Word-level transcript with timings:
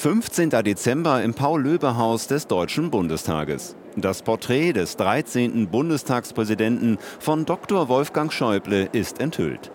15. 0.00 0.48
Dezember 0.48 1.22
im 1.22 1.34
Paul-Löbe-Haus 1.34 2.26
des 2.26 2.46
Deutschen 2.46 2.90
Bundestages. 2.90 3.76
Das 3.96 4.22
Porträt 4.22 4.72
des 4.72 4.96
13. 4.96 5.68
Bundestagspräsidenten 5.68 6.96
von 7.18 7.44
Dr. 7.44 7.90
Wolfgang 7.90 8.32
Schäuble 8.32 8.88
ist 8.92 9.20
enthüllt. 9.20 9.70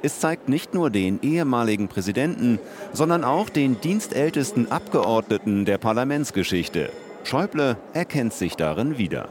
Es 0.00 0.20
zeigt 0.20 0.48
nicht 0.48 0.72
nur 0.72 0.88
den 0.88 1.20
ehemaligen 1.20 1.88
Präsidenten, 1.88 2.58
sondern 2.94 3.24
auch 3.24 3.50
den 3.50 3.78
dienstältesten 3.78 4.72
Abgeordneten 4.72 5.66
der 5.66 5.76
Parlamentsgeschichte. 5.76 6.88
Schäuble 7.24 7.76
erkennt 7.92 8.32
sich 8.32 8.56
darin 8.56 8.96
wieder. 8.96 9.28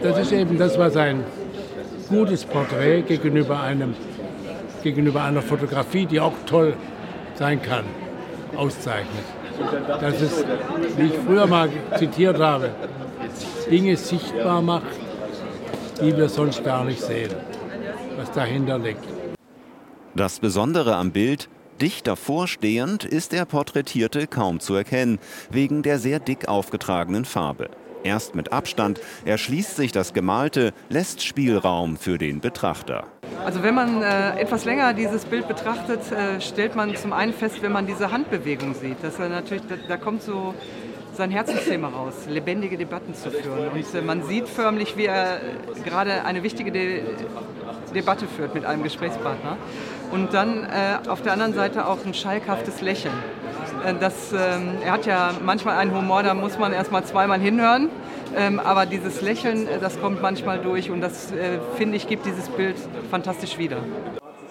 Das 0.00 0.20
ist 0.20 0.30
eben 0.30 0.56
das, 0.56 0.78
was 0.78 0.96
ein 0.96 1.24
gutes 2.08 2.44
Porträt 2.44 3.02
gegenüber, 3.02 3.60
einem, 3.60 3.96
gegenüber 4.84 5.24
einer 5.24 5.42
Fotografie, 5.42 6.06
die 6.06 6.20
auch 6.20 6.34
toll 6.46 6.76
sein 7.34 7.60
kann, 7.60 7.86
auszeichnet. 8.54 9.24
Dass 10.00 10.20
es, 10.20 10.44
wie 10.96 11.06
ich 11.06 11.14
früher 11.26 11.46
mal 11.46 11.68
zitiert 11.96 12.38
habe, 12.38 12.70
Dinge 13.70 13.96
sichtbar 13.96 14.62
macht, 14.62 14.86
die 16.00 16.16
wir 16.16 16.28
sonst 16.28 16.64
gar 16.64 16.84
nicht 16.84 17.00
sehen, 17.00 17.32
was 18.16 18.30
dahinter 18.32 18.78
liegt. 18.78 19.04
Das 20.14 20.40
Besondere 20.40 20.96
am 20.96 21.12
Bild, 21.12 21.48
dicht 21.80 22.06
davor 22.06 22.48
stehend, 22.48 23.04
ist 23.04 23.32
der 23.32 23.44
Porträtierte 23.44 24.26
kaum 24.26 24.60
zu 24.60 24.74
erkennen, 24.74 25.18
wegen 25.50 25.82
der 25.82 25.98
sehr 25.98 26.18
dick 26.18 26.48
aufgetragenen 26.48 27.24
Farbe. 27.24 27.70
Erst 28.04 28.34
mit 28.34 28.52
Abstand 28.52 29.00
erschließt 29.24 29.76
sich 29.76 29.92
das 29.92 30.12
Gemalte, 30.12 30.72
lässt 30.88 31.22
Spielraum 31.22 31.96
für 31.96 32.16
den 32.16 32.40
Betrachter. 32.40 33.04
Also 33.44 33.62
wenn 33.62 33.74
man 33.74 34.02
äh, 34.02 34.40
etwas 34.40 34.64
länger 34.64 34.92
dieses 34.92 35.24
Bild 35.24 35.48
betrachtet, 35.48 36.00
äh, 36.12 36.40
stellt 36.40 36.76
man 36.76 36.94
zum 36.96 37.12
einen 37.12 37.32
fest, 37.32 37.62
wenn 37.62 37.72
man 37.72 37.86
diese 37.86 38.10
Handbewegung 38.10 38.74
sieht, 38.74 39.02
dass 39.02 39.18
er 39.18 39.28
natürlich, 39.28 39.62
da, 39.68 39.76
da 39.88 39.96
kommt 39.96 40.22
so 40.22 40.54
sein 41.18 41.30
Herzensthema 41.32 41.88
raus, 41.88 42.14
lebendige 42.28 42.78
Debatten 42.78 43.12
zu 43.12 43.30
führen. 43.30 43.68
Und 43.68 43.94
äh, 43.94 44.02
man 44.02 44.22
sieht 44.22 44.48
förmlich, 44.48 44.96
wie 44.96 45.06
er 45.06 45.40
gerade 45.84 46.24
eine 46.24 46.42
wichtige 46.42 46.72
De 46.72 47.02
Debatte 47.94 48.26
führt 48.26 48.54
mit 48.54 48.64
einem 48.64 48.82
Gesprächspartner. 48.82 49.56
Und 50.12 50.32
dann 50.32 50.64
äh, 50.64 51.08
auf 51.08 51.22
der 51.22 51.32
anderen 51.32 51.54
Seite 51.54 51.86
auch 51.86 51.98
ein 52.06 52.14
schalkhaftes 52.14 52.80
Lächeln. 52.82 53.14
Äh, 53.84 53.94
das, 53.98 54.32
ähm, 54.32 54.78
er 54.84 54.92
hat 54.92 55.06
ja 55.06 55.32
manchmal 55.44 55.76
einen 55.76 55.94
Humor, 55.94 56.22
da 56.22 56.34
muss 56.34 56.58
man 56.58 56.72
erst 56.72 56.92
mal 56.92 57.04
zweimal 57.04 57.40
hinhören. 57.40 57.90
Ähm, 58.36 58.60
aber 58.60 58.86
dieses 58.86 59.20
Lächeln, 59.20 59.66
äh, 59.66 59.78
das 59.80 60.00
kommt 60.00 60.22
manchmal 60.22 60.60
durch 60.60 60.90
und 60.90 61.00
das, 61.00 61.32
äh, 61.32 61.58
finde 61.76 61.96
ich, 61.96 62.06
gibt 62.06 62.26
dieses 62.26 62.48
Bild 62.48 62.76
fantastisch 63.10 63.58
wieder. 63.58 63.78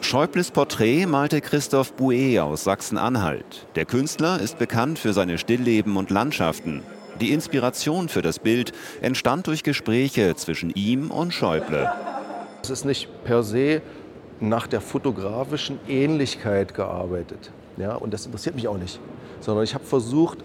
Schäubles 0.08 0.52
Porträt 0.52 1.06
malte 1.06 1.42
Christoph 1.42 1.92
Bouet 1.92 2.40
aus 2.40 2.64
Sachsen-Anhalt. 2.64 3.68
Der 3.76 3.84
Künstler 3.84 4.40
ist 4.40 4.58
bekannt 4.58 5.00
für 5.00 5.12
seine 5.12 5.38
Stillleben 5.38 5.98
und 5.98 6.12
Landschaften. 6.12 6.82
Die 7.20 7.34
Inspiration 7.34 8.08
für 8.08 8.22
das 8.22 8.40
Bild 8.40 8.72
entstand 9.02 9.48
durch 9.48 9.64
Gespräche 9.64 10.34
zwischen 10.38 10.70
ihm 10.70 11.12
und 11.12 11.34
Schäuble. 11.34 11.92
Es 12.64 12.70
ist 12.70 12.86
nicht 12.86 13.10
per 13.26 13.44
se 13.44 13.82
nach 14.40 14.68
der 14.68 14.80
fotografischen 14.80 15.78
Ähnlichkeit 15.90 16.74
gearbeitet. 16.74 17.52
Ja, 17.76 17.96
und 17.96 18.14
das 18.14 18.26
interessiert 18.26 18.56
mich 18.56 18.70
auch 18.70 18.78
nicht. 18.78 19.02
Sondern 19.42 19.66
ich 19.66 19.74
habe 19.74 19.84
versucht, 19.84 20.38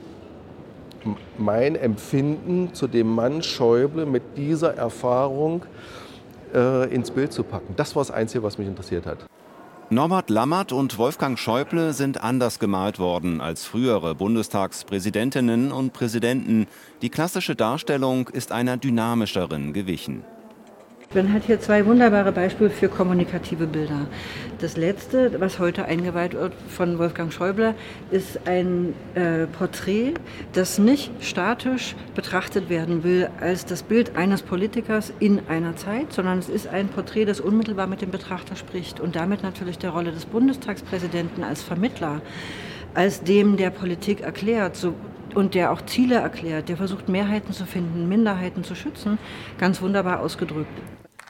mein 1.39 1.77
Empfinden 1.77 2.75
zu 2.75 2.89
dem 2.89 3.15
Mann 3.15 3.45
Schäuble 3.45 4.07
mit 4.07 4.25
dieser 4.37 4.75
Erfahrung 4.75 5.63
äh, 6.53 6.93
ins 6.93 7.13
Bild 7.13 7.33
zu 7.33 7.45
packen. 7.45 7.75
Das 7.77 7.95
war 7.95 8.03
das 8.03 8.11
Einzige, 8.11 8.43
was 8.43 8.59
mich 8.59 8.67
interessiert 8.67 9.07
hat. 9.07 9.19
Norbert 9.93 10.31
Lammert 10.31 10.73
und 10.73 10.97
Wolfgang 10.97 11.39
Schäuble 11.39 11.93
sind 11.93 12.19
anders 12.25 12.59
gemalt 12.59 12.99
worden 12.99 13.43
als 13.43 13.67
frühere 13.67 14.15
Bundestagspräsidentinnen 14.15 15.71
und 15.71 15.93
Präsidenten. 15.93 16.67
Die 17.03 17.11
klassische 17.11 17.55
Darstellung 17.55 18.29
ist 18.29 18.53
einer 18.53 18.79
dynamischeren 18.79 19.75
gewichen. 19.75 20.25
Man 21.15 21.31
hat 21.31 21.43
hier 21.45 21.61
zwei 21.61 21.85
wunderbare 21.85 22.33
Beispiele 22.33 22.71
für 22.71 22.89
kommunikative 22.89 23.67
Bilder. 23.67 24.07
Das 24.61 24.79
letzte, 24.79 25.39
was 25.43 25.59
heute 25.59 25.85
eingeweiht 25.85 26.33
wird 26.33 26.55
von 26.69 26.99
Wolfgang 26.99 27.31
Schäuble, 27.31 27.75
ist 28.11 28.47
ein 28.47 28.95
äh, 29.15 29.47
Porträt, 29.47 30.15
das 30.55 30.79
nicht 30.79 31.11
statisch 31.21 31.97
betrachtet 32.15 32.71
werden 32.71 33.05
will 33.05 33.29
als 33.43 33.67
das 33.67 33.83
Bild 33.83 34.17
eines 34.17 34.41
Politikers 34.41 35.13
in 35.19 35.43
einer 35.51 35.77
Zeit, 35.77 36.15
sondern 36.15 36.39
es 36.39 36.49
ist 36.49 36.67
ein 36.67 36.89
Porträt, 36.89 37.27
das 37.27 37.41
unmittelbar 37.41 37.89
mit 37.89 38.01
dem 38.01 38.11
Betrachter 38.11 38.57
spricht 38.57 38.99
und 38.99 39.15
damit 39.15 39.43
natürlich 39.43 39.77
der 39.77 39.91
Rolle 39.91 40.13
des 40.13 40.25
Bundestagspräsidenten 40.25 41.45
als 41.45 41.63
Vermittler, 41.63 42.23
als 42.95 43.23
dem, 43.23 43.59
der 43.59 43.69
Politik 43.69 44.23
erklärt, 44.23 44.77
so, 44.77 44.95
und 45.35 45.55
der 45.55 45.73
auch 45.73 45.83
Ziele 45.83 46.15
erklärt, 46.15 46.71
der 46.71 46.79
versucht 46.79 47.11
Mehrheiten 47.11 47.53
zu 47.53 47.67
finden, 47.67 48.09
Minderheiten 48.09 48.65
zu 48.65 48.75
schützen, 48.75 49.19
ganz 49.59 49.83
wunderbar 49.83 50.21
ausgedrückt. 50.21 50.81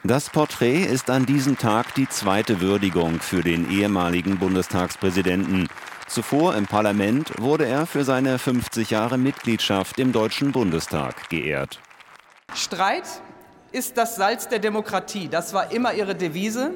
Das 0.05 0.31
Porträt 0.31 0.83
ist 0.83 1.11
an 1.11 1.27
diesem 1.27 1.57
Tag 1.57 1.95
die 1.95 2.09
zweite 2.09 2.61
Würdigung 2.61 3.21
für 3.21 3.45
den 3.45 3.71
ehemaligen 3.71 4.37
Bundestagspräsidenten. 4.37 5.69
Zuvor 6.09 6.57
im 6.57 6.67
Parlament 6.67 7.41
wurde 7.41 7.67
er 7.67 7.87
für 7.87 8.03
seine 8.03 8.41
50 8.41 8.91
Jahre 8.91 9.17
Mitgliedschaft 9.17 10.01
im 10.01 10.11
Deutschen 10.11 10.51
Bundestag 10.51 11.29
geehrt. 11.31 11.79
Streit 12.53 13.05
ist 13.71 13.97
das 13.97 14.17
Salz 14.17 14.49
der 14.49 14.59
Demokratie. 14.59 15.29
Das 15.29 15.55
war 15.55 15.71
immer 15.71 15.95
ihre 15.95 16.17
Devise. 16.17 16.73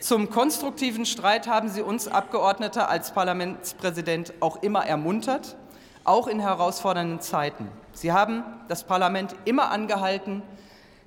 Zum 0.00 0.30
konstruktiven 0.30 1.04
Streit 1.04 1.46
haben 1.46 1.68
Sie 1.68 1.82
uns 1.82 2.08
Abgeordnete 2.08 2.88
als 2.88 3.12
Parlamentspräsident 3.12 4.32
auch 4.40 4.62
immer 4.62 4.86
ermuntert, 4.86 5.58
auch 6.04 6.26
in 6.26 6.40
herausfordernden 6.40 7.20
Zeiten. 7.20 7.68
Sie 7.92 8.12
haben 8.12 8.42
das 8.68 8.84
Parlament 8.84 9.36
immer 9.44 9.70
angehalten, 9.70 10.42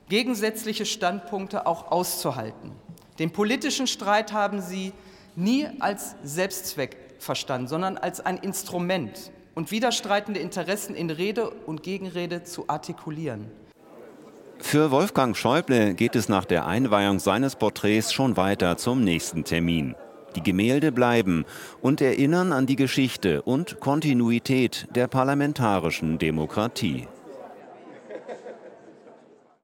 gegensätzliche 0.10 0.86
Standpunkte 0.86 1.68
auch 1.68 1.92
auszuhalten. 1.92 2.72
Den 3.20 3.32
politischen 3.32 3.88
Streit 3.88 4.34
haben 4.34 4.62
sie 4.62 4.94
nie 5.36 5.68
als 5.80 6.16
Selbstzweck 6.24 6.98
verstanden, 7.20 7.68
sondern 7.68 7.98
als 7.98 8.20
ein 8.20 8.38
Instrument 8.38 9.32
und 9.56 9.72
widerstreitende 9.72 10.40
Interessen 10.40 10.96
in 10.96 11.10
Rede 11.10 11.50
und 11.50 11.82
Gegenrede 11.84 12.44
zu 12.44 12.66
artikulieren. 12.68 13.50
Für 14.60 14.92
Wolfgang 14.92 15.36
Schäuble 15.36 15.94
geht 15.94 16.16
es 16.16 16.30
nach 16.30 16.46
der 16.46 16.66
Einweihung 16.66 17.20
seines 17.20 17.56
Porträts 17.56 18.14
schon 18.14 18.38
weiter 18.38 18.78
zum 18.78 19.04
nächsten 19.04 19.44
Termin. 19.44 19.96
Die 20.36 20.44
Gemälde 20.44 20.92
bleiben 20.92 21.46
und 21.82 22.02
erinnern 22.02 22.52
an 22.52 22.66
die 22.66 22.76
Geschichte 22.76 23.42
und 23.42 23.80
Kontinuität 23.80 24.88
der 24.94 25.08
parlamentarischen 25.08 26.18
Demokratie. 26.18 27.08